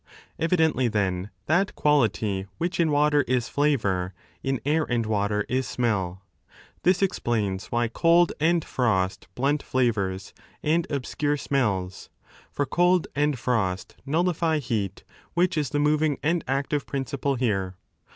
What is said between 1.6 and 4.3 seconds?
quality which in water is flavour,